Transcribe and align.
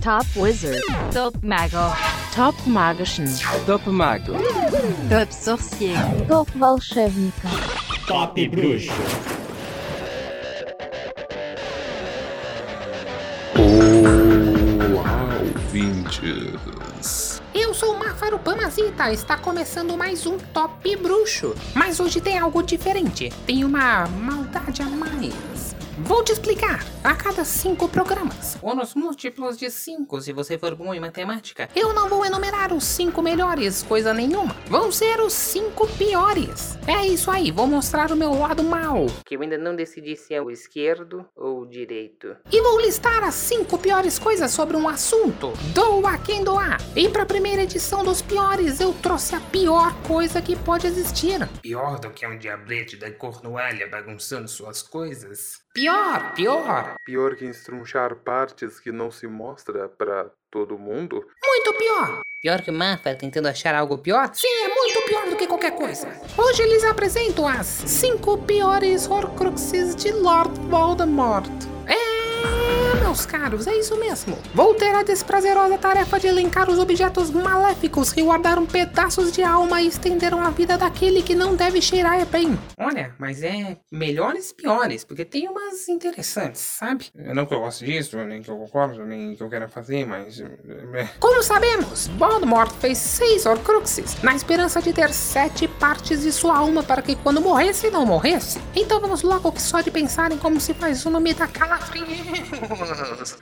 Top 0.00 0.26
Wizard. 0.36 0.80
Top 1.12 1.36
Mago. 1.42 1.94
Top 2.34 2.54
Magischen. 2.66 3.26
Top 3.66 3.86
Mago. 3.88 4.32
Top 5.08 5.32
Sorcier. 5.32 5.96
Top 6.28 6.50
волшебника. 6.58 7.48
Top 8.06 8.48
Bruxo. 8.48 8.92
Olá, 14.92 15.38
ouvintes. 15.40 17.40
Eu 17.54 17.74
sou 17.74 17.94
o 17.94 17.98
Máfaro 17.98 18.38
Pamazita, 18.38 19.12
está 19.12 19.36
começando 19.36 19.96
mais 19.96 20.26
um 20.26 20.38
Top 20.38 20.96
Bruxo. 20.96 21.54
Mas 21.74 22.00
hoje 22.00 22.20
tem 22.20 22.38
algo 22.38 22.62
diferente, 22.62 23.30
tem 23.46 23.64
uma 23.64 24.06
maldade 24.08 24.82
a 24.82 24.86
mais. 24.86 25.74
Vou 25.99 26.23
te 26.23 26.31
explicar. 26.31 26.85
A 27.03 27.15
cada 27.15 27.43
cinco 27.43 27.89
programas, 27.89 28.57
ou 28.61 28.75
nos 28.75 28.93
múltiplos 28.93 29.57
de 29.57 29.71
cinco, 29.71 30.21
se 30.21 30.31
você 30.31 30.57
for 30.57 30.75
bom 30.75 30.93
em 30.93 30.99
matemática, 30.99 31.69
eu 31.75 31.91
não 31.93 32.07
vou 32.07 32.23
enumerar 32.23 32.71
os 32.71 32.83
cinco 32.83 33.21
melhores, 33.21 33.81
coisa 33.81 34.13
nenhuma. 34.13 34.55
Vão 34.67 34.91
ser 34.91 35.19
os 35.21 35.33
cinco 35.33 35.87
piores. 35.97 36.77
É 36.85 37.07
isso 37.07 37.31
aí, 37.31 37.49
vou 37.49 37.65
mostrar 37.65 38.11
o 38.11 38.15
meu 38.15 38.31
lado 38.37 38.63
mal. 38.63 39.07
Que 39.25 39.35
eu 39.35 39.41
ainda 39.41 39.57
não 39.57 39.75
decidi 39.75 40.15
se 40.15 40.35
é 40.35 40.41
o 40.41 40.51
esquerdo 40.51 41.25
ou 41.35 41.61
o 41.61 41.65
direito. 41.65 42.35
E 42.51 42.61
vou 42.61 42.79
listar 42.79 43.23
as 43.23 43.33
cinco 43.33 43.77
piores 43.77 44.19
coisas 44.19 44.51
sobre 44.51 44.77
um 44.77 44.87
assunto. 44.87 45.53
Doa 45.73 46.17
quem 46.19 46.43
doar. 46.43 46.77
E 46.95 47.09
pra 47.09 47.25
primeira 47.25 47.63
edição 47.63 48.03
dos 48.03 48.21
piores, 48.21 48.79
eu 48.79 48.93
trouxe 48.93 49.33
a 49.33 49.39
pior 49.39 49.95
coisa 50.03 50.41
que 50.41 50.55
pode 50.55 50.85
existir. 50.85 51.47
Pior 51.61 51.99
do 51.99 52.11
que 52.11 52.27
um 52.27 52.37
diablete 52.37 52.97
da 52.97 53.09
Cornualha 53.09 53.87
bagunçando 53.87 54.47
suas 54.47 54.81
coisas? 54.81 55.65
Pior, 55.73 55.86
pior. 56.35 56.95
Pior 57.05 57.35
que 57.35 57.45
estrunchar 57.45 58.15
partes 58.15 58.79
que 58.79 58.91
não 58.91 59.11
se 59.11 59.27
mostra 59.27 59.87
pra 59.87 60.25
todo 60.51 60.77
mundo? 60.77 61.25
Muito 61.43 61.73
pior. 61.73 62.21
Pior 62.41 62.61
que 62.61 62.69
o 62.69 62.73
Mafra 62.73 63.15
tentando 63.15 63.47
achar 63.47 63.73
algo 63.73 63.97
pior? 63.97 64.29
Sim, 64.33 64.47
é 64.65 64.67
muito 64.67 65.01
pior 65.05 65.29
do 65.29 65.35
que 65.35 65.47
qualquer 65.47 65.71
coisa. 65.71 66.07
Hoje 66.37 66.61
eles 66.61 66.83
apresentam 66.83 67.47
as 67.47 67.65
cinco 67.65 68.37
piores 68.37 69.09
Horcruxes 69.09 69.95
de 69.95 70.11
Lord 70.11 70.59
Voldemort. 70.69 71.49
É, 71.87 73.06
meus 73.17 73.25
caros, 73.25 73.65
é 73.65 73.75
isso 73.75 73.97
mesmo. 73.97 74.37
Vou 74.53 74.75
ter 74.75 74.93
a 74.93 75.01
desprazerosa 75.01 75.75
tarefa 75.77 76.19
de 76.19 76.27
elencar 76.27 76.69
os 76.69 76.77
objetos 76.77 77.31
maléficos 77.31 78.13
que 78.13 78.21
guardaram 78.21 78.63
pedaços 78.63 79.31
de 79.31 79.41
alma 79.41 79.81
e 79.81 79.87
estenderam 79.87 80.39
a 80.39 80.51
vida 80.51 80.77
daquele 80.77 81.23
que 81.23 81.33
não 81.33 81.55
deve 81.55 81.81
cheirar 81.81 82.23
bem. 82.27 82.57
Olha, 82.79 83.15
mas 83.17 83.41
é 83.41 83.77
melhores 83.91 84.51
e 84.51 84.55
piores, 84.55 85.03
porque 85.03 85.25
tem 85.25 85.47
umas 85.47 85.89
interessantes, 85.89 86.61
sabe? 86.61 87.07
Não 87.15 87.47
que 87.47 87.55
eu 87.55 87.59
goste 87.59 87.85
disso, 87.85 88.17
nem 88.17 88.43
que 88.43 88.51
eu 88.51 88.57
concordo, 88.57 89.03
nem 89.03 89.35
que 89.35 89.41
eu 89.41 89.49
quero 89.49 89.67
fazer, 89.67 90.05
mas. 90.05 90.39
é, 90.39 91.09
Como 91.19 91.41
sabemos, 91.41 92.07
Voldemort 92.19 92.71
fez 92.79 92.99
seis 92.99 93.47
Horcruxes, 93.47 94.21
na 94.21 94.35
esperança 94.35 94.79
de 94.79 94.93
ter 94.93 95.11
sete 95.11 95.67
partes 95.67 96.21
de 96.21 96.31
sua 96.31 96.55
alma 96.55 96.83
para 96.83 97.01
que 97.01 97.15
quando 97.15 97.41
morresse, 97.41 97.89
não 97.89 98.05
morresse. 98.05 98.59
Então 98.75 98.99
vamos 98.99 99.23
logo 99.23 99.51
que 99.51 99.61
só 99.61 99.81
de 99.81 99.89
pensar 99.89 100.31
em 100.31 100.37
como 100.37 100.61
se 100.61 100.75
faz 100.75 101.03
o 101.03 101.09
nome 101.09 101.33
da 101.33 101.47
calafrinha. 101.47 102.05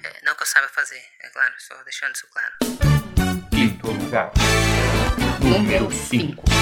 É, 0.04 0.22
não 0.24 0.36
que 0.36 0.44
eu 0.44 0.48
saiba 0.48 0.68
fazer, 0.68 1.04
é 1.22 1.30
claro, 1.30 1.54
só 1.58 1.76
deixando 1.84 2.14
isso 2.14 2.28
claro. 2.32 2.54
Quinto 3.50 3.92
lugar. 3.92 4.32
Número 5.42 5.92
5. 5.92 6.55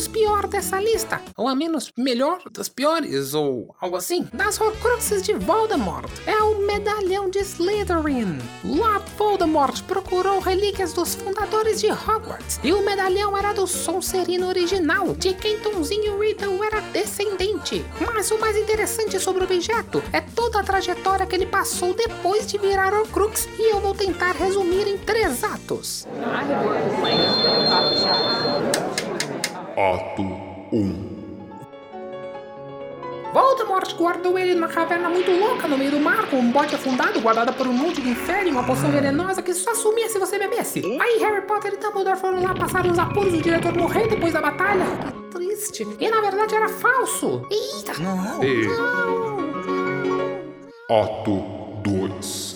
Menos 0.00 0.16
pior 0.16 0.46
dessa 0.46 0.80
lista, 0.80 1.20
ou 1.36 1.46
a 1.46 1.54
menos 1.54 1.92
melhor 1.94 2.40
das 2.50 2.70
piores, 2.70 3.34
ou 3.34 3.76
algo 3.78 3.96
assim, 3.96 4.26
das 4.32 4.58
Horcruxes 4.58 5.20
de 5.20 5.34
Voldemort, 5.34 6.10
é 6.26 6.42
o 6.42 6.66
Medalhão 6.66 7.28
de 7.28 7.40
Slytherin. 7.40 8.38
Lord 8.64 9.04
Voldemort 9.18 9.82
procurou 9.82 10.38
relíquias 10.38 10.94
dos 10.94 11.14
fundadores 11.14 11.82
de 11.82 11.88
Hogwarts, 11.88 12.58
e 12.64 12.72
o 12.72 12.82
medalhão 12.82 13.36
era 13.36 13.52
do 13.52 13.66
Sonserino 13.66 14.48
original, 14.48 15.14
de 15.14 15.34
quem 15.34 15.60
Tonzinho 15.60 16.18
Riddle 16.18 16.64
era 16.64 16.80
descendente. 16.80 17.84
Mas 18.00 18.30
o 18.30 18.38
mais 18.38 18.56
interessante 18.56 19.20
sobre 19.20 19.42
o 19.42 19.44
objeto 19.44 20.02
é 20.14 20.22
toda 20.22 20.60
a 20.60 20.64
trajetória 20.64 21.26
que 21.26 21.34
ele 21.36 21.44
passou 21.44 21.92
depois 21.92 22.46
de 22.46 22.56
virar 22.56 22.94
Horcrux, 22.94 23.46
e 23.58 23.70
eu 23.70 23.80
vou 23.80 23.94
tentar 23.94 24.32
resumir 24.32 24.88
em 24.88 24.96
três 24.96 25.44
atos. 25.44 26.06
Ato 29.76 30.22
1. 30.72 31.20
Voldemort 33.32 33.94
guardou 33.96 34.36
ele 34.36 34.54
numa 34.54 34.66
caverna 34.66 35.08
muito 35.08 35.30
louca 35.30 35.68
no 35.68 35.78
meio 35.78 35.92
do 35.92 36.00
mar, 36.00 36.28
com 36.28 36.36
um 36.36 36.50
bote 36.50 36.74
afundado 36.74 37.20
guardado 37.20 37.52
por 37.52 37.66
um 37.66 37.72
monte 37.72 38.00
de 38.00 38.10
inferno 38.10 38.48
e 38.48 38.50
uma 38.50 38.64
poção 38.64 38.90
venenosa 38.90 39.40
que 39.40 39.54
só 39.54 39.74
sumia 39.74 40.08
se 40.08 40.18
você 40.18 40.38
bebesse. 40.38 40.82
Aí 41.00 41.18
Harry 41.20 41.46
Potter 41.46 41.74
e 41.74 41.76
Dumbledore 41.76 42.18
foram 42.18 42.42
lá 42.42 42.54
passar 42.54 42.84
os 42.86 42.98
apuros 42.98 43.32
do 43.32 43.40
diretor 43.40 43.72
morrer 43.72 44.08
depois 44.08 44.32
da 44.32 44.40
batalha. 44.40 44.84
Que 44.84 45.38
triste. 45.38 45.86
E 46.00 46.10
na 46.10 46.20
verdade 46.20 46.54
era 46.56 46.68
falso. 46.68 47.46
Eita! 47.50 47.92
Não! 48.02 48.42
E 48.42 48.66
não. 48.66 49.40
Ato 50.90 51.44
2. 51.82 52.49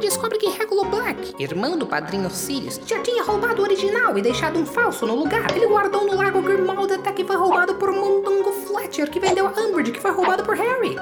Descobre 0.00 0.38
que 0.38 0.48
Regulo 0.48 0.86
Black, 0.86 1.34
irmão 1.38 1.76
do 1.76 1.86
padrinho 1.86 2.30
Sirius, 2.30 2.80
já 2.86 2.98
tinha 3.00 3.22
roubado 3.22 3.60
o 3.60 3.64
original 3.64 4.16
e 4.16 4.22
deixado 4.22 4.58
um 4.58 4.64
falso 4.64 5.06
no 5.06 5.14
lugar. 5.14 5.54
Ele 5.54 5.66
guardou 5.66 6.06
no 6.06 6.16
Lago 6.16 6.40
Grimmauld 6.40 6.94
até 6.94 7.12
que 7.12 7.22
foi 7.22 7.36
roubado 7.36 7.74
por 7.74 7.92
Mundungo 7.92 8.50
Fletcher, 8.50 9.10
que 9.10 9.20
vendeu 9.20 9.46
a 9.46 9.50
Umbridge, 9.50 9.92
que 9.92 10.00
foi 10.00 10.10
roubado 10.10 10.42
por 10.42 10.56
Harry. 10.56 10.96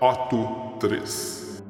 Ato 0.00 0.48
3. 0.80 1.62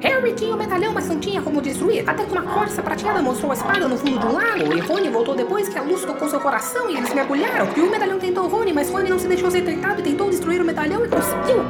Harry 0.00 0.32
tinha 0.32 0.54
o 0.54 0.56
medalhão, 0.56 0.92
mas 0.92 1.08
não 1.08 1.18
tinha 1.18 1.42
como 1.42 1.60
destruir. 1.60 2.08
Até 2.08 2.24
que 2.24 2.30
uma 2.30 2.42
corça 2.42 2.80
prateada 2.80 3.20
mostrou 3.20 3.50
a 3.50 3.54
espada 3.54 3.88
no 3.88 3.96
fundo 3.96 4.16
de 4.16 4.26
um 4.26 4.32
lago. 4.32 4.72
E 4.76 4.80
Rony 4.80 5.08
voltou 5.10 5.34
depois 5.34 5.68
que 5.68 5.76
a 5.76 5.82
luz 5.82 6.04
tocou 6.04 6.28
seu 6.28 6.40
coração 6.40 6.88
e 6.88 6.96
eles 6.96 7.12
mergulharam. 7.12 7.68
E 7.76 7.80
o 7.80 7.90
medalhão 7.90 8.18
tentou 8.20 8.46
Rony, 8.46 8.72
mas 8.72 8.90
Rony 8.90 9.10
não 9.10 9.18
se 9.18 9.26
deixou 9.26 9.50
ser 9.50 9.62
tentado 9.62 10.00
e 10.00 10.04
tentou 10.04 10.30
destruir 10.30 10.60
o 10.60 10.64
medalhão 10.64 11.04
e 11.04 11.08
conseguiu. 11.08 11.64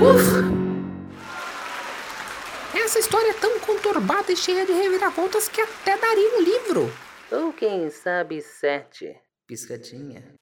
Ufa! 0.00 0.63
Essa 2.84 2.98
história 2.98 3.30
é 3.30 3.32
tão 3.32 3.58
conturbada 3.60 4.30
e 4.30 4.36
cheia 4.36 4.66
de 4.66 4.72
reviravoltas 4.72 5.48
que 5.48 5.58
até 5.58 5.96
daria 5.96 6.36
um 6.36 6.42
livro. 6.42 6.92
Ou 7.32 7.50
quem 7.50 7.88
sabe 7.88 8.42
sete. 8.42 9.16
Piscadinha. 9.46 10.34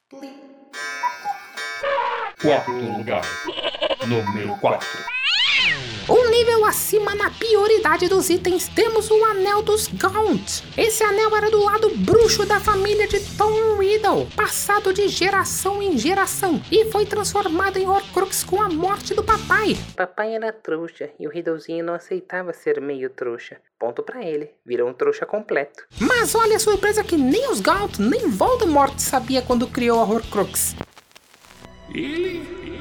Quarto 2.43 2.73
lugar. 2.73 3.23
Número 4.09 4.59
4. 4.59 4.89
Um 6.09 6.31
nível 6.31 6.65
acima 6.65 7.15
na 7.15 7.31
prioridade 7.31 8.09
dos 8.09 8.29
itens, 8.29 8.67
temos 8.69 9.09
o 9.09 9.25
Anel 9.27 9.63
dos 9.63 9.87
Gaunt. 9.87 10.63
Esse 10.77 11.05
anel 11.05 11.37
era 11.37 11.49
do 11.49 11.63
lado 11.63 11.91
bruxo 11.97 12.45
da 12.45 12.59
família 12.59 13.07
de 13.07 13.21
Tom 13.37 13.79
Riddle, 13.79 14.27
passado 14.35 14.93
de 14.93 15.07
geração 15.07 15.81
em 15.81 15.97
geração, 15.97 16.61
e 16.73 16.91
foi 16.91 17.07
transformado 17.07 17.77
em 17.77 17.87
Horcrux 17.87 18.43
com 18.43 18.61
a 18.61 18.69
morte 18.69 19.15
do 19.15 19.23
papai. 19.23 19.77
Papai 19.97 20.35
era 20.35 20.53
trouxa 20.53 21.11
e 21.21 21.27
o 21.27 21.31
Riddlezinho 21.31 21.85
não 21.85 21.95
aceitava 21.95 22.53
ser 22.53 22.81
meio 22.81 23.09
trouxa. 23.09 23.59
Ponto 23.79 24.03
pra 24.03 24.25
ele. 24.25 24.51
Virou 24.67 24.89
um 24.89 24.95
trouxa 24.95 25.25
completo. 25.25 25.85
Mas 26.01 26.35
olha 26.35 26.57
a 26.57 26.61
surpresa 26.61 27.05
que 27.05 27.17
nem 27.17 27.49
os 27.51 27.61
Gaunt, 27.61 27.99
nem 27.99 28.29
Voldemort 28.29 28.99
sabia 28.99 29.43
quando 29.43 29.69
criou 29.69 30.01
a 30.01 30.05
Horcrux. 30.05 30.75
Ele. 31.95 32.72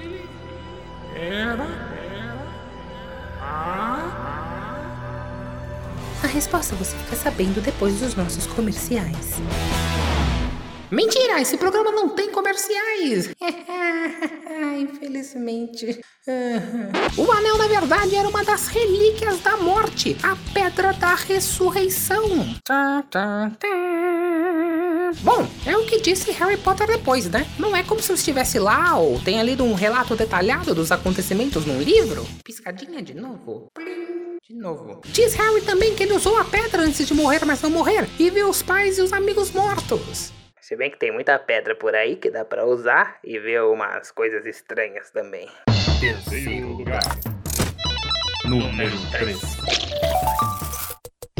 Resposta 6.31 6.75
você 6.75 6.95
fica 6.95 7.15
sabendo 7.15 7.61
depois 7.61 7.99
dos 7.99 8.15
nossos 8.15 8.47
comerciais. 8.47 9.35
Mentira, 10.89 11.39
esse 11.39 11.57
programa 11.57 11.91
não 11.91 12.09
tem 12.09 12.29
comerciais. 12.31 13.29
Infelizmente. 14.79 16.01
O 17.17 17.31
anel, 17.31 17.57
na 17.57 17.67
verdade, 17.67 18.15
era 18.15 18.29
uma 18.29 18.43
das 18.43 18.67
relíquias 18.67 19.39
da 19.39 19.57
morte, 19.57 20.15
a 20.21 20.37
Pedra 20.53 20.93
da 20.93 21.15
Ressurreição. 21.15 22.23
Tá, 22.63 23.03
tá, 23.09 23.51
tá. 23.59 23.67
Bom, 25.21 25.47
é 25.65 25.75
o 25.75 25.85
que 25.85 25.99
disse 25.99 26.31
Harry 26.31 26.57
Potter 26.57 26.87
depois, 26.87 27.29
né? 27.29 27.45
Não 27.59 27.75
é 27.75 27.83
como 27.83 28.01
se 28.01 28.11
eu 28.11 28.15
estivesse 28.15 28.59
lá 28.59 28.97
ou 28.97 29.19
tenha 29.19 29.43
lido 29.43 29.63
um 29.63 29.73
relato 29.73 30.15
detalhado 30.15 30.73
dos 30.73 30.91
acontecimentos 30.91 31.65
num 31.65 31.81
livro. 31.81 32.25
Piscadinha 32.43 33.01
de 33.01 33.13
novo. 33.13 33.69
Plim, 33.73 34.00
De 34.51 34.57
novo. 34.57 34.99
Diz 35.05 35.33
Harry 35.35 35.61
também 35.61 35.95
que 35.95 36.03
ele 36.03 36.11
usou 36.11 36.37
a 36.37 36.43
pedra 36.43 36.81
antes 36.81 37.07
de 37.07 37.13
morrer, 37.13 37.45
mas 37.45 37.61
não 37.61 37.69
morrer, 37.69 38.05
e 38.19 38.29
viu 38.29 38.49
os 38.49 38.61
pais 38.61 38.97
e 38.97 39.01
os 39.01 39.13
amigos 39.13 39.51
mortos. 39.51 40.33
Se 40.59 40.75
bem 40.75 40.91
que 40.91 40.99
tem 40.99 41.09
muita 41.09 41.39
pedra 41.39 41.73
por 41.73 41.95
aí 41.95 42.17
que 42.17 42.29
dá 42.29 42.43
pra 42.43 42.65
usar 42.65 43.17
e 43.23 43.39
ver 43.39 43.63
umas 43.63 44.11
coisas 44.11 44.45
estranhas 44.45 45.09
também. 45.09 45.47
Terceiro 46.01 46.67
lugar. 46.67 46.99
Número 48.43 48.91
3. 49.11 49.39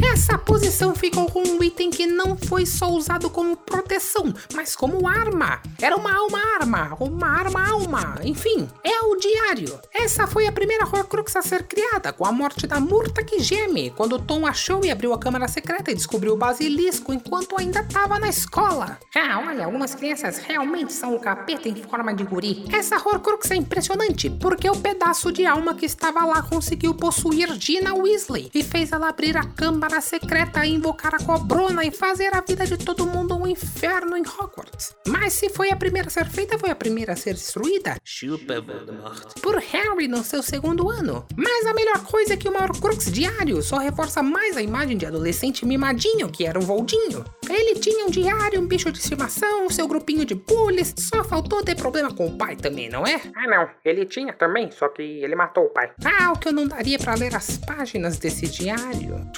Essa 0.02 0.38
posição 0.52 0.94
ficou 0.94 1.30
com 1.30 1.42
um 1.42 1.62
item 1.62 1.88
que 1.88 2.04
não 2.04 2.36
foi 2.36 2.66
só 2.66 2.90
usado 2.90 3.30
como 3.30 3.56
proteção, 3.56 4.34
mas 4.54 4.76
como 4.76 5.08
arma. 5.08 5.62
Era 5.80 5.96
uma 5.96 6.14
alma 6.14 6.38
arma, 6.60 6.96
uma 7.00 7.26
arma 7.26 7.70
alma, 7.70 8.16
enfim, 8.22 8.68
é 8.84 9.00
o 9.00 9.16
diário. 9.16 9.80
Essa 9.94 10.26
foi 10.26 10.46
a 10.46 10.52
primeira 10.52 10.84
Horcrux 10.84 11.34
a 11.36 11.40
ser 11.40 11.62
criada, 11.62 12.12
com 12.12 12.26
a 12.26 12.32
morte 12.32 12.66
da 12.66 12.78
Murta 12.78 13.24
que 13.24 13.40
geme, 13.40 13.94
quando 13.96 14.18
Tom 14.18 14.46
achou 14.46 14.84
e 14.84 14.90
abriu 14.90 15.14
a 15.14 15.18
câmara 15.18 15.48
secreta 15.48 15.90
e 15.90 15.94
descobriu 15.94 16.34
o 16.34 16.36
basilisco 16.36 17.14
enquanto 17.14 17.58
ainda 17.58 17.80
estava 17.80 18.18
na 18.18 18.28
escola. 18.28 18.98
Ah, 19.16 19.42
olha, 19.48 19.64
algumas 19.64 19.94
crianças 19.94 20.36
realmente 20.36 20.92
são 20.92 21.14
o 21.14 21.20
capeta 21.20 21.66
em 21.66 21.76
forma 21.76 22.12
de 22.12 22.24
guri. 22.24 22.66
Essa 22.70 22.96
Horcrux 22.96 23.50
é 23.50 23.56
impressionante, 23.56 24.28
porque 24.28 24.68
o 24.68 24.76
pedaço 24.76 25.32
de 25.32 25.46
alma 25.46 25.74
que 25.74 25.86
estava 25.86 26.26
lá 26.26 26.42
conseguiu 26.42 26.92
possuir 26.92 27.50
Gina 27.58 27.94
Weasley 27.94 28.50
e 28.52 28.62
fez 28.62 28.92
ela 28.92 29.08
abrir 29.08 29.34
a 29.34 29.44
câmara 29.44 29.98
secreta 30.02 30.41
e 30.64 30.74
invocar 30.74 31.14
a 31.14 31.24
cobrona 31.24 31.84
e 31.84 31.90
fazer 31.90 32.34
a 32.34 32.40
vida 32.40 32.66
de 32.66 32.76
todo 32.76 33.06
mundo 33.06 33.36
um 33.36 33.46
inferno 33.46 34.16
em 34.16 34.22
Hogwarts. 34.22 34.94
Mas 35.06 35.34
se 35.34 35.48
foi 35.48 35.70
a 35.70 35.76
primeira 35.76 36.08
a 36.08 36.10
ser 36.10 36.26
feita, 36.26 36.58
foi 36.58 36.70
a 36.70 36.74
primeira 36.74 37.12
a 37.12 37.16
ser 37.16 37.34
destruída. 37.34 37.96
Chupa, 38.04 38.60
Voldemort. 38.60 39.40
Por 39.40 39.56
Harry 39.58 40.08
no 40.08 40.22
seu 40.24 40.42
segundo 40.42 40.90
ano. 40.90 41.26
Mas 41.36 41.66
a 41.66 41.74
melhor 41.74 42.04
coisa 42.04 42.34
é 42.34 42.36
que 42.36 42.48
o 42.48 42.52
maior 42.52 42.70
crux 42.70 43.10
diário 43.10 43.62
só 43.62 43.78
reforça 43.78 44.22
mais 44.22 44.56
a 44.56 44.62
imagem 44.62 44.96
de 44.96 45.06
adolescente 45.06 45.64
mimadinho 45.64 46.28
que 46.30 46.44
era 46.44 46.58
o 46.58 46.62
Voldinho. 46.62 47.24
Ele 47.48 47.78
tinha 47.78 48.06
um 48.06 48.10
diário, 48.10 48.60
um 48.60 48.66
bicho 48.66 48.90
de 48.90 48.98
estimação, 48.98 49.68
seu 49.70 49.86
grupinho 49.86 50.24
de 50.24 50.34
bullies, 50.34 50.94
só 50.98 51.22
faltou 51.22 51.62
ter 51.62 51.76
problema 51.76 52.12
com 52.12 52.26
o 52.26 52.36
pai 52.36 52.56
também, 52.56 52.88
não 52.88 53.06
é? 53.06 53.20
Ah, 53.36 53.46
não. 53.46 53.68
Ele 53.84 54.06
tinha 54.06 54.32
também, 54.32 54.70
só 54.70 54.88
que 54.88 55.02
ele 55.02 55.34
matou 55.34 55.64
o 55.64 55.70
pai. 55.70 55.92
Ah, 56.04 56.32
o 56.32 56.38
que 56.38 56.48
eu 56.48 56.52
não 56.52 56.66
daria 56.66 56.98
pra 56.98 57.14
ler 57.14 57.34
as 57.34 57.58
páginas 57.58 58.18
desse 58.18 58.48
diário. 58.48 59.30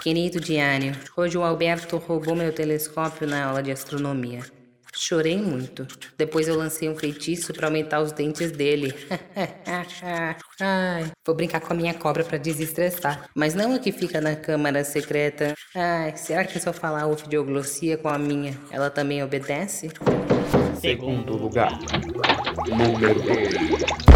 Querido 0.00 0.40
diário, 0.40 0.92
hoje 1.16 1.36
o 1.36 1.42
Alberto 1.42 1.96
roubou 1.96 2.36
meu 2.36 2.52
telescópio 2.52 3.26
na 3.26 3.46
aula 3.46 3.62
de 3.62 3.72
astronomia. 3.72 4.40
Chorei 4.94 5.36
muito. 5.36 5.86
Depois 6.16 6.48
eu 6.48 6.56
lancei 6.56 6.88
um 6.88 6.96
feitiço 6.96 7.52
pra 7.52 7.66
aumentar 7.66 8.00
os 8.00 8.12
dentes 8.12 8.50
dele. 8.50 8.94
Ai, 10.58 11.12
vou 11.24 11.34
brincar 11.34 11.60
com 11.60 11.72
a 11.72 11.76
minha 11.76 11.92
cobra 11.92 12.24
pra 12.24 12.38
desestressar. 12.38 13.28
Mas 13.34 13.54
não 13.54 13.74
a 13.74 13.78
que 13.78 13.92
fica 13.92 14.20
na 14.20 14.34
câmara 14.34 14.82
secreta. 14.84 15.54
Ai, 15.74 16.16
será 16.16 16.44
que 16.44 16.58
se 16.58 16.66
eu 16.66 16.72
falar 16.72 17.06
ofidioglossia 17.06 17.98
com 17.98 18.08
a 18.08 18.16
minha, 18.16 18.58
ela 18.70 18.88
também 18.88 19.22
obedece? 19.22 19.90
Segundo 20.80 21.36
lugar. 21.36 21.78
Número 22.68 23.20
2. 23.20 24.15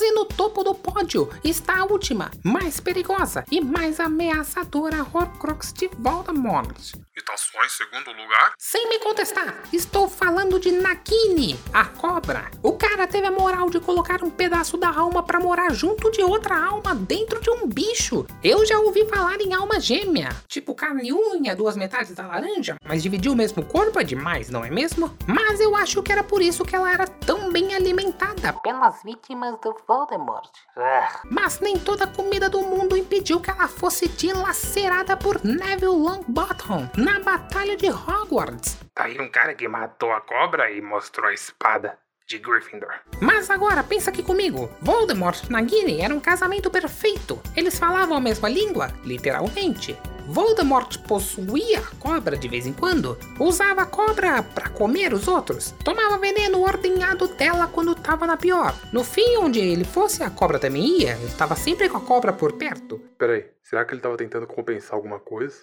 Quase 0.00 0.12
no 0.12 0.24
topo 0.24 0.64
do 0.64 0.74
pódio 0.74 1.28
está 1.44 1.80
a 1.80 1.84
última, 1.84 2.30
mais 2.42 2.80
perigosa 2.80 3.44
e 3.50 3.60
mais 3.60 4.00
ameaçadora 4.00 5.06
Horcrux 5.12 5.74
de 5.74 5.90
Voldemort. 5.98 6.94
E 7.14 7.22
tá 7.22 7.36
só 7.36 7.62
em 7.62 7.68
segundo 7.68 8.10
lugar? 8.10 8.54
Sem 8.58 8.88
me 8.88 8.98
contestar, 8.98 9.62
estou 9.70 10.08
falando 10.08 10.58
de 10.58 10.72
Nagini, 10.72 11.60
a 11.70 11.84
cobra. 11.84 12.50
O 12.62 12.72
cara 12.72 13.06
teve 13.06 13.26
a 13.26 13.30
moral 13.30 13.68
de 13.68 13.78
colocar 13.78 14.24
um 14.24 14.30
pedaço 14.30 14.78
da 14.78 14.88
alma 14.88 15.22
pra 15.22 15.38
morar 15.38 15.70
junto 15.74 16.10
de 16.10 16.22
outra 16.22 16.56
alma 16.56 16.94
dentro 16.94 17.38
de 17.42 17.50
um 17.50 17.68
bicho. 17.68 18.24
Eu 18.42 18.64
já 18.64 18.78
ouvi 18.78 19.04
falar 19.04 19.38
em 19.42 19.52
alma 19.52 19.78
gêmea, 19.78 20.30
tipo 20.48 20.74
carne 20.74 21.08
e 21.08 21.12
unha, 21.12 21.54
duas 21.54 21.76
metades 21.76 22.14
da 22.14 22.26
laranja, 22.26 22.76
mas 22.82 23.02
dividir 23.02 23.30
o 23.30 23.36
mesmo 23.36 23.62
corpo 23.66 24.00
é 24.00 24.04
demais, 24.04 24.48
não 24.48 24.64
é 24.64 24.70
mesmo? 24.70 25.14
Mas 25.26 25.60
eu 25.60 25.76
acho 25.76 26.02
que 26.02 26.10
era 26.10 26.24
por 26.24 26.40
isso 26.40 26.64
que 26.64 26.74
ela 26.74 26.90
era 26.90 27.06
tão 27.06 27.49
bem 27.50 27.74
alimentada. 27.74 28.52
Pelas 28.62 29.02
vítimas 29.02 29.58
do 29.60 29.76
Voldemort. 29.86 30.50
Ah, 30.76 31.20
Mas 31.30 31.60
nem 31.60 31.78
toda 31.78 32.04
a 32.04 32.06
comida 32.06 32.48
do 32.48 32.62
mundo 32.62 32.96
impediu 32.96 33.40
que 33.40 33.50
ela 33.50 33.68
fosse 33.68 34.08
dilacerada 34.08 35.16
por 35.16 35.44
Neville 35.44 35.86
Longbottom 35.86 36.88
na 36.96 37.20
Batalha 37.20 37.76
de 37.76 37.90
Hogwarts. 37.90 38.78
Tá 38.94 39.04
aí 39.04 39.20
um 39.20 39.28
cara 39.30 39.54
que 39.54 39.66
matou 39.68 40.12
a 40.12 40.20
cobra 40.20 40.70
e 40.70 40.80
mostrou 40.80 41.28
a 41.28 41.32
espada 41.34 41.98
de 42.26 42.38
Gryffindor. 42.38 42.92
Mas 43.20 43.50
agora 43.50 43.82
pensa 43.82 44.10
aqui 44.10 44.22
comigo. 44.22 44.70
Voldemort 44.80 45.42
e 45.44 45.50
Nagini 45.50 46.00
era 46.00 46.14
um 46.14 46.20
casamento 46.20 46.70
perfeito. 46.70 47.40
Eles 47.56 47.76
falavam 47.76 48.16
a 48.16 48.20
mesma 48.20 48.48
língua, 48.48 48.88
literalmente. 49.04 49.98
Voldemort 50.26 50.98
possuía 51.06 51.78
a 51.78 51.96
cobra 51.98 52.36
de 52.36 52.48
vez 52.48 52.66
em 52.66 52.72
quando, 52.72 53.18
usava 53.38 53.82
a 53.82 53.86
cobra 53.86 54.42
pra 54.42 54.68
comer 54.68 55.12
os 55.12 55.28
outros, 55.28 55.74
tomava 55.84 56.18
veneno 56.18 56.60
ordenhado 56.60 57.28
dela 57.28 57.66
quando 57.66 57.94
tava 57.94 58.26
na 58.26 58.36
pior. 58.36 58.74
No 58.92 59.04
fim, 59.04 59.36
onde 59.38 59.58
ele 59.58 59.84
fosse, 59.84 60.22
a 60.22 60.30
cobra 60.30 60.58
também 60.58 61.00
ia, 61.00 61.12
ele 61.12 61.32
tava 61.36 61.56
sempre 61.56 61.88
com 61.88 61.96
a 61.96 62.00
cobra 62.00 62.32
por 62.32 62.52
perto. 62.52 63.00
Peraí, 63.18 63.46
será 63.62 63.84
que 63.84 63.94
ele 63.94 64.00
tava 64.00 64.16
tentando 64.16 64.46
compensar 64.46 64.94
alguma 64.94 65.18
coisa? 65.18 65.56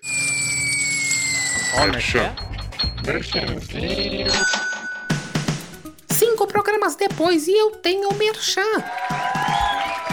Cinco 6.10 6.48
programas 6.48 6.96
depois 6.96 7.48
e 7.48 7.58
eu 7.58 7.72
tenho 7.72 8.10
o 8.10 8.16
Merchan. 8.16 8.62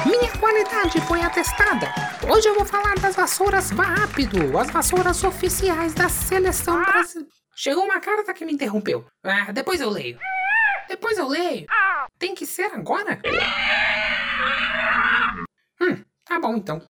Minha 0.04 0.30
qualidade 0.38 1.00
foi 1.02 1.20
atestada. 1.22 1.86
Hoje 2.30 2.48
eu 2.48 2.54
vou 2.54 2.64
falar 2.64 2.94
das 3.00 3.16
vassouras 3.16 3.70
Rápido, 3.70 4.58
as 4.58 4.70
vassouras 4.70 5.24
oficiais 5.24 5.94
da 5.94 6.08
seleção 6.08 6.82
brasileira. 6.82 7.30
Chegou 7.56 7.84
uma 7.84 8.00
carta 8.00 8.34
que 8.34 8.44
me 8.44 8.52
interrompeu. 8.52 9.06
Ah, 9.22 9.52
depois 9.52 9.80
eu 9.80 9.88
leio. 9.88 10.18
Depois 10.88 11.16
eu 11.16 11.26
leio. 11.28 11.66
Tem 12.18 12.34
que 12.34 12.44
ser 12.44 12.64
agora? 12.64 13.20
Hum, 15.80 16.04
tá 16.24 16.38
bom 16.38 16.56
então. 16.56 16.82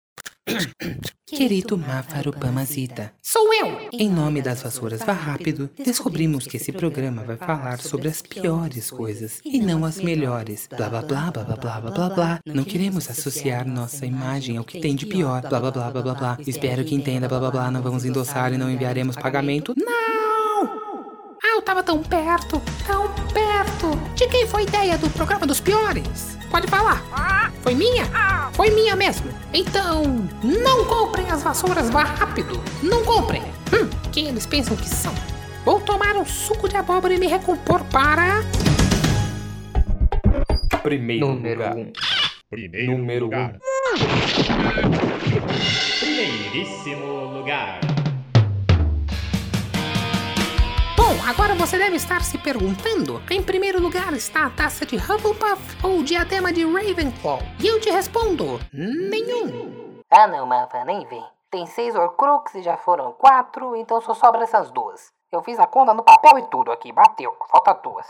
Querido 1.37 1.77
Mafarupamazita, 1.77 3.13
Sou 3.23 3.53
eu! 3.53 3.89
em 3.93 4.09
nome 4.09 4.41
das 4.41 4.63
vassouras 4.63 5.01
Vá 5.01 5.13
Rápido, 5.13 5.69
descobrimos 5.77 6.47
que 6.47 6.57
esse 6.57 6.71
programa 6.71 7.25
vai 7.25 7.37
falar 7.37 7.81
sobre 7.81 8.09
as 8.09 8.23
piores 8.23 8.91
coisas 8.91 9.41
e 9.45 9.61
não 9.61 9.85
as 9.85 9.99
melhores. 9.99 10.69
Blá 10.77 10.89
blá 10.89 11.03
blá 11.03 11.31
blá 11.31 11.43
blá 11.45 11.57
blá 11.57 11.81
blá 11.81 11.91
blá 11.91 12.09
blá. 12.11 12.41
Não 12.47 12.63
queremos 12.63 13.11
associar 13.11 13.67
nossa 13.67 14.07
imagem 14.07 14.57
ao 14.59 14.65
que 14.65 14.81
tem 14.81 14.95
de 14.95 15.07
pior. 15.07 15.43
Blá 15.43 15.59
blá 15.61 15.71
blá 15.71 15.91
blá 15.91 16.03
blá 16.03 16.15
blá. 16.15 16.39
Espero 16.47 16.85
que 16.85 16.95
entenda 16.95 17.29
blá 17.29 17.41
blá 17.41 17.51
blá. 17.51 17.71
Não 17.71 17.83
vamos 17.83 18.05
endossar 18.05 18.53
e 18.53 18.59
não 18.59 18.71
enviaremos 18.71 19.17
pagamento. 19.17 19.75
Não! 19.77 20.65
Ah, 21.43 21.57
eu 21.57 21.63
tava 21.63 21.83
tão 21.83 22.03
perto, 22.03 22.63
tão 22.87 23.09
perto. 23.33 23.91
De 24.15 24.27
quem 24.29 24.47
foi 24.47 24.63
a 24.63 24.65
ideia 24.65 24.99
do 24.99 25.11
programa 25.11 25.47
dos 25.47 25.61
piores? 25.61 26.37
Pode 26.51 26.69
falar. 26.69 27.03
Foi 27.63 27.75
minha? 27.75 28.05
Foi 28.55 28.71
minha 28.71 28.95
mesmo. 28.95 29.29
Então, 29.53 30.05
não 30.43 30.85
comprem 30.85 31.29
as 31.29 31.43
vassouras 31.43 31.91
Vá 31.91 32.05
Rápido. 32.05 32.63
Não 32.83 33.05
comprem. 33.05 33.43
Hum, 33.73 33.89
quem 34.13 34.29
eles 34.29 34.47
pensam 34.47 34.77
que 34.77 34.89
são? 34.89 35.13
Vou 35.65 35.81
tomar 35.81 36.17
um 36.17 36.25
suco 36.25 36.69
de 36.69 36.77
abóbora 36.77 37.15
e 37.15 37.19
me 37.19 37.27
recompor 37.27 37.83
para... 37.85 38.43
Primeiro 40.83 41.27
Número 41.27 41.61
lugar. 41.63 41.77
um. 41.77 41.93
Primeiro 42.51 42.93
Número 42.93 43.25
lugar. 43.25 43.59
Primeiríssimo 46.01 47.25
lugar. 47.39 47.84
Agora 51.27 51.55
você 51.55 51.79
deve 51.79 51.97
estar 51.97 52.23
se 52.23 52.39
perguntando: 52.39 53.23
em 53.31 53.43
primeiro 53.43 53.81
lugar 53.81 54.13
está 54.13 54.47
a 54.47 54.51
taça 54.51 54.85
de 54.85 54.97
Hufflepuff 54.97 55.79
ou 55.83 55.99
o 55.99 56.05
diadema 56.05 56.53
de 56.53 56.65
Ravenclaw? 56.65 57.41
E 57.59 57.67
eu 57.67 57.81
te 57.81 57.91
respondo: 57.91 58.61
nenhum. 58.73 60.01
Ah 60.11 60.27
não, 60.27 60.47
Malva, 60.47 60.85
nem 60.85 61.07
vem. 61.07 61.25
Tem 61.51 61.67
seis 61.67 61.95
Horcrux 61.95 62.55
e 62.57 62.63
já 62.63 62.77
foram 62.77 63.13
quatro, 63.13 63.77
então 63.77 64.01
só 64.01 64.13
sobra 64.13 64.43
essas 64.43 64.71
duas. 64.71 65.13
Eu 65.35 65.43
fiz 65.43 65.59
a 65.59 65.67
conta 65.67 65.93
no 65.93 66.05
papel 66.05 66.39
e 66.39 66.43
tudo 66.49 66.71
aqui, 66.71 66.93
bateu. 66.93 67.35
Falta 67.51 67.73
duas. 67.73 68.07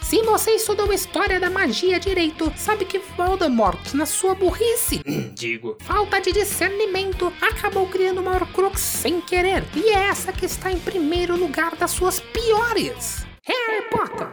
Se 0.00 0.22
você 0.22 0.52
estudou 0.52 0.92
história 0.92 1.40
da 1.40 1.50
magia 1.50 1.98
direito, 1.98 2.48
sabe 2.56 2.84
que 2.84 3.00
Voldemort, 3.00 3.92
na 3.92 4.06
sua 4.06 4.36
burrice, 4.36 5.02
Digo, 5.34 5.76
falta 5.80 6.20
de 6.20 6.30
discernimento, 6.30 7.32
acabou 7.42 7.88
criando 7.88 8.20
uma 8.20 8.36
Horcrux 8.36 8.80
sem 8.80 9.20
querer. 9.20 9.64
E 9.74 9.88
é 9.88 10.06
essa 10.06 10.32
que 10.32 10.46
está 10.46 10.70
em 10.70 10.78
primeiro 10.78 11.36
lugar 11.36 11.74
das 11.74 11.90
suas 11.90 12.20
piores. 12.20 13.26
Harry 13.42 13.90
Potter. 13.90 14.28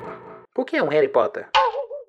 Por 0.53 0.65
que 0.65 0.77
é 0.77 0.83
um 0.83 0.89
Harry 0.89 1.09
Potter? 1.09 1.49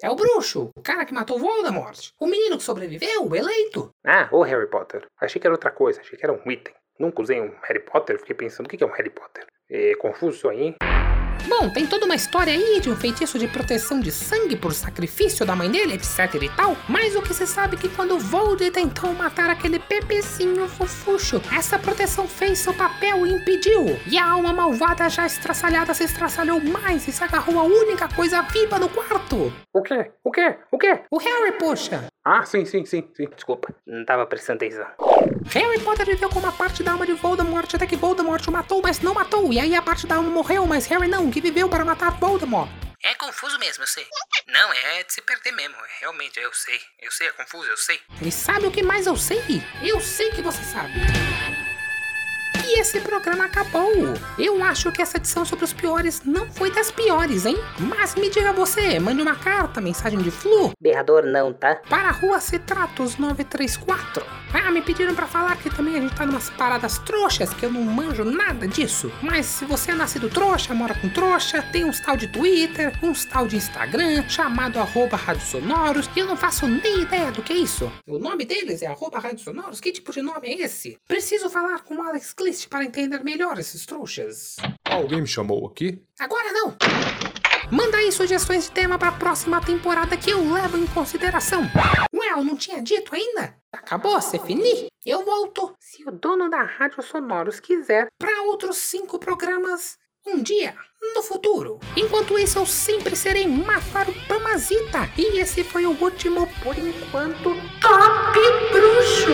É 0.02 0.11
o 0.11 0.14
bruxo, 0.14 0.71
o 0.76 0.83
cara 0.83 1.07
que 1.07 1.14
matou 1.14 1.38
Voldemort. 1.38 2.11
O 2.21 2.26
menino 2.26 2.59
que 2.59 2.64
sobreviveu, 2.64 3.26
o 3.26 3.35
eleito. 3.35 3.88
Ah, 4.04 4.28
o 4.31 4.42
Harry 4.42 4.69
Potter. 4.69 5.09
Achei 5.19 5.40
que 5.40 5.47
era 5.47 5.54
outra 5.54 5.71
coisa, 5.71 6.02
achei 6.02 6.19
que 6.19 6.26
era 6.26 6.35
um 6.35 6.50
item. 6.50 6.75
Nunca 6.99 7.23
usei 7.23 7.40
um 7.40 7.54
Harry 7.62 7.81
Potter, 7.81 8.19
fiquei 8.19 8.37
pensando 8.37 8.66
o 8.66 8.69
que 8.69 8.85
é 8.85 8.87
um 8.87 8.92
Harry 8.92 9.09
Potter. 9.09 9.47
É 9.75 9.95
confuso 9.95 10.37
isso 10.37 10.49
aí? 10.50 10.75
Bom, 11.49 11.71
tem 11.71 11.87
toda 11.87 12.05
uma 12.05 12.14
história 12.14 12.52
aí 12.52 12.79
de 12.79 12.91
um 12.91 12.95
feitiço 12.97 13.38
de 13.38 13.49
proteção 13.49 14.00
de 14.00 14.12
sangue 14.12 14.55
por 14.55 14.73
sacrifício 14.73 15.47
da 15.47 15.57
mãe 15.57 15.71
dele, 15.71 15.95
etc 15.95 16.35
e 16.43 16.49
tal. 16.50 16.76
Mas 16.88 17.17
o 17.17 17.23
que 17.23 17.33
se 17.33 17.47
sabe 17.47 17.76
é 17.76 17.79
que 17.79 17.88
quando 17.88 18.19
Vold 18.19 18.71
tentou 18.71 19.12
matar 19.14 19.49
aquele 19.49 19.79
bebezinho 19.79 20.69
fofucho, 20.69 21.41
essa 21.57 21.79
proteção 21.79 22.29
fez 22.29 22.59
seu 22.59 22.75
papel 22.75 23.26
e 23.26 23.33
impediu. 23.33 23.99
E 24.07 24.19
a 24.19 24.29
alma 24.29 24.52
malvada 24.52 25.09
já 25.09 25.25
estraçalhada 25.25 25.95
se 25.95 26.05
estraçalhou 26.05 26.61
mais 26.61 27.09
e 27.09 27.12
se 27.12 27.25
agarrou 27.25 27.59
a 27.59 27.64
única 27.64 28.09
coisa 28.14 28.43
viva 28.43 28.79
no 28.79 28.91
quarto. 28.91 29.52
O 29.73 29.83
quê? 29.83 30.11
O 30.23 30.31
quê? 30.31 30.57
O 30.71 30.79
quê? 30.79 31.00
O 31.11 31.19
Harry, 31.19 31.52
poxa! 31.59 32.05
Ah, 32.23 32.45
sim, 32.45 32.64
sim, 32.67 32.85
sim, 32.85 33.09
sim. 33.14 33.26
Desculpa, 33.35 33.75
não 33.87 34.05
tava 34.05 34.26
prestando 34.26 34.59
atenção. 34.59 34.87
Harry 35.47 35.81
Potter 35.81 36.07
viveu 36.07 36.29
com 36.29 36.38
uma 36.38 36.52
parte 36.52 36.83
da 36.83 36.93
alma 36.93 37.07
de 37.07 37.12
Voldemort 37.12 37.75
até 37.75 37.87
que 37.87 37.97
Voldemort 37.97 38.47
o 38.47 38.52
matou, 38.52 38.81
mas 38.83 39.00
não 39.00 39.14
matou. 39.14 39.52
E 39.52 39.61
aí 39.61 39.75
a 39.75 39.83
parte 39.83 40.07
da 40.07 40.17
alma 40.17 40.31
morreu, 40.31 40.67
mas 40.67 40.87
Harry 40.87 41.09
não, 41.09 41.31
que 41.31 41.41
viveu 41.41 41.69
para 41.69 41.85
matar 41.85 42.11
Voldemort. 42.12 42.71
É 43.05 43.14
confuso 43.14 43.59
mesmo, 43.59 43.83
eu 43.83 43.88
sei. 43.88 44.07
Não, 44.47 44.73
é 44.73 45.02
de 45.02 45.12
se 45.12 45.21
perder 45.23 45.50
mesmo. 45.52 45.75
Realmente, 46.00 46.38
eu 46.38 46.52
sei. 46.55 46.81
Eu 47.00 47.11
sei, 47.11 47.26
é 47.26 47.33
confuso, 47.33 47.69
eu 47.69 47.76
sei. 47.76 48.00
E 48.21 48.31
sabe 48.31 48.67
o 48.67 48.71
que 48.71 48.83
mais 48.83 49.07
eu 49.07 49.17
sei? 49.17 49.43
Eu 49.83 50.00
sei 50.00 50.31
que 50.31 50.41
você 50.41 50.62
sabe. 50.62 50.93
E 52.64 52.79
esse 52.79 53.00
programa 53.00 53.47
acabou. 53.47 53.93
Eu 54.38 54.62
acho 54.62 54.93
que 54.93 55.02
essa 55.02 55.17
edição 55.17 55.45
sobre 55.45 55.64
os 55.64 55.73
piores 55.73 56.23
não 56.25 56.50
foi 56.52 56.71
das 56.71 56.93
piores, 56.93 57.45
hein? 57.45 57.57
Mas 57.79 58.14
me 58.14 58.31
diga 58.31 58.52
você, 58.52 59.00
mande 59.00 59.21
uma 59.21 59.35
carta, 59.35 59.81
mensagem 59.81 60.21
de 60.21 60.31
flu, 60.31 60.73
Berrador 60.81 61.25
não, 61.25 61.52
tá? 61.52 61.76
para 61.91 62.09
a 62.09 62.12
rua 62.12 62.41
Citratos 62.41 63.17
934. 63.19 64.25
Ah, 64.55 64.71
me 64.71 64.83
pediram 64.83 65.15
pra 65.15 65.27
falar 65.27 65.57
que 65.57 65.71
também 65.71 65.97
a 65.97 66.01
gente 66.01 66.15
tá 66.15 66.27
numas 66.27 66.51
paradas 66.51 66.99
trouxas, 66.99 67.53
que 67.55 67.65
eu 67.65 67.73
não 67.73 67.83
manjo 67.83 68.25
nada 68.25 68.69
disso. 68.69 69.11
Mas 69.23 69.47
se 69.47 69.65
você 69.65 69.93
é 69.93 69.95
nascido 69.95 70.29
trouxa, 70.29 70.75
mora 70.75 70.95
com 70.95 71.09
trouxa, 71.09 71.63
tem 71.63 71.85
uns 71.85 72.01
tal 72.01 72.17
de 72.17 72.29
Twitter, 72.29 72.93
uns 73.03 73.25
tal 73.25 73.47
de 73.47 73.57
Instagram, 73.57 74.29
chamado 74.29 74.79
arroba 74.79 75.17
Rádio 75.17 75.47
Sonoros, 75.47 76.09
e 76.15 76.21
eu 76.21 76.27
não 76.27 76.37
faço 76.37 76.67
nem 76.69 77.03
ideia 77.03 77.33
do 77.33 77.43
que 77.43 77.53
é 77.53 77.57
isso. 77.57 77.91
O 78.07 78.19
nome 78.19 78.45
deles 78.45 78.83
é 78.83 78.87
arroba 78.87 79.19
Rádio 79.19 79.41
Sonoros? 79.41 79.81
Que 79.81 79.91
tipo 79.91 80.13
de 80.13 80.23
nome 80.23 80.49
é 80.49 80.63
esse? 80.63 80.99
Preciso 81.09 81.49
falar 81.49 81.81
com 81.81 81.97
o 81.97 82.03
Alex 82.03 82.33
Clist 82.33 82.69
para 82.69 82.85
entender 82.85 83.25
melhor 83.25 83.59
esses 83.59 83.87
trouxas. 83.87 84.57
Alguém 84.85 85.23
me 85.23 85.27
chamou 85.27 85.67
aqui? 85.67 86.03
Agora 86.19 86.53
não! 86.53 86.77
Manda 87.71 87.97
aí 87.97 88.13
sugestões 88.13 88.65
de 88.65 88.71
tema 88.71 88.99
pra 88.99 89.13
próxima 89.13 89.59
temporada 89.59 90.15
que 90.15 90.31
eu 90.31 90.53
levo 90.53 90.77
em 90.77 90.87
consideração. 90.89 91.63
Ué, 92.23 92.31
eu 92.31 92.45
não 92.45 92.55
tinha 92.55 92.81
dito 92.81 93.12
ainda? 93.12 93.57
Acabou, 93.73 94.21
se 94.21 94.38
fini? 94.38 94.87
Eu 95.05 95.25
volto, 95.25 95.75
se 95.81 96.09
o 96.09 96.12
dono 96.12 96.49
da 96.49 96.62
Rádio 96.62 97.02
Sonoros 97.02 97.59
quiser, 97.59 98.07
pra 98.17 98.43
outros 98.43 98.76
cinco 98.76 99.19
programas 99.19 99.99
um 100.25 100.41
dia 100.41 100.73
no 101.17 101.23
futuro. 101.25 101.81
Enquanto 101.97 102.38
isso, 102.38 102.61
eu 102.61 102.67
sempre 102.67 103.17
serei 103.17 103.49
Mafaru 103.49 104.14
Pamazita. 104.29 105.11
E 105.19 105.41
esse 105.41 105.64
foi 105.64 105.85
o 105.85 106.00
último, 106.00 106.49
por 106.62 106.79
enquanto, 106.79 107.57
Top 107.81 108.38
Bruxo! 108.71 109.33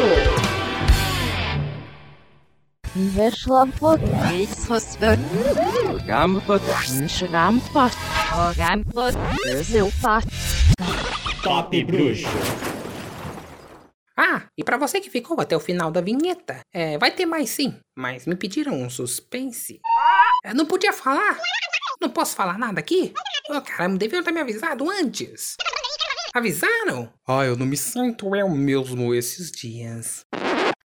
Weszła 2.96 3.66
pod... 3.78 4.00
Gampot. 6.06 6.62
Schrampot. 7.06 7.92
Gampot. 8.56 9.14
Zilpot. 9.62 10.24
Top 11.42 11.84
Bruxo. 11.84 12.77
Ah, 14.20 14.48
e 14.58 14.64
pra 14.64 14.76
você 14.76 15.00
que 15.00 15.08
ficou 15.08 15.40
até 15.40 15.56
o 15.56 15.60
final 15.60 15.92
da 15.92 16.00
vinheta, 16.00 16.58
é, 16.74 16.98
vai 16.98 17.08
ter 17.08 17.24
mais 17.24 17.50
sim, 17.50 17.78
mas 17.96 18.26
me 18.26 18.34
pediram 18.34 18.72
um 18.74 18.90
suspense. 18.90 19.78
Eu 20.44 20.56
não 20.56 20.66
podia 20.66 20.92
falar? 20.92 21.38
Não 22.00 22.10
posso 22.10 22.34
falar 22.34 22.58
nada 22.58 22.80
aqui? 22.80 23.12
Oh, 23.48 23.60
caramba, 23.60 23.96
deviam 23.96 24.24
ter 24.24 24.32
me 24.32 24.40
avisado 24.40 24.90
antes. 24.90 25.54
Avisaram? 26.34 27.12
Ah, 27.28 27.44
eu 27.44 27.56
não 27.56 27.64
me 27.64 27.76
sinto 27.76 28.34
eu 28.34 28.48
mesmo 28.48 29.14
esses 29.14 29.52
dias. 29.52 30.26